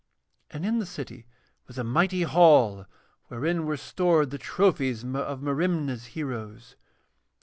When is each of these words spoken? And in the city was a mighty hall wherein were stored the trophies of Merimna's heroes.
And 0.49 0.65
in 0.65 0.79
the 0.79 0.87
city 0.87 1.27
was 1.67 1.77
a 1.77 1.83
mighty 1.83 2.23
hall 2.23 2.87
wherein 3.27 3.67
were 3.67 3.77
stored 3.77 4.31
the 4.31 4.39
trophies 4.39 5.03
of 5.03 5.43
Merimna's 5.43 6.05
heroes. 6.17 6.75